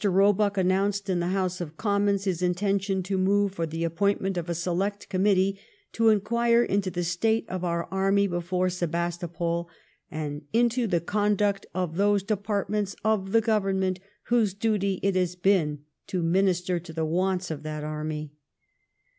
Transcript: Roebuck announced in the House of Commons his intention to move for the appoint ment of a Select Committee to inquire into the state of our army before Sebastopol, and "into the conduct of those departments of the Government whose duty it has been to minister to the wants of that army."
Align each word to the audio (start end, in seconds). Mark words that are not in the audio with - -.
Roebuck 0.03 0.57
announced 0.57 1.11
in 1.11 1.19
the 1.19 1.27
House 1.27 1.61
of 1.61 1.77
Commons 1.77 2.23
his 2.23 2.41
intention 2.41 3.03
to 3.03 3.19
move 3.19 3.53
for 3.53 3.67
the 3.67 3.83
appoint 3.83 4.19
ment 4.19 4.35
of 4.35 4.49
a 4.49 4.55
Select 4.55 5.07
Committee 5.09 5.59
to 5.93 6.09
inquire 6.09 6.63
into 6.63 6.89
the 6.89 7.03
state 7.03 7.47
of 7.47 7.63
our 7.63 7.85
army 7.91 8.25
before 8.25 8.71
Sebastopol, 8.71 9.69
and 10.09 10.41
"into 10.53 10.87
the 10.87 11.01
conduct 11.01 11.67
of 11.75 11.97
those 11.97 12.23
departments 12.23 12.95
of 13.05 13.31
the 13.31 13.41
Government 13.41 13.99
whose 14.23 14.55
duty 14.55 14.99
it 15.03 15.13
has 15.15 15.35
been 15.35 15.83
to 16.07 16.23
minister 16.23 16.79
to 16.79 16.91
the 16.93 17.05
wants 17.05 17.51
of 17.51 17.61
that 17.61 17.83
army." 17.83 18.33